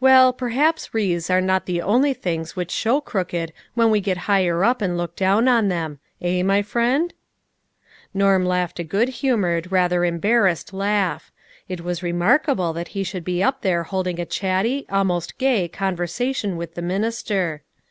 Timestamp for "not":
1.42-1.66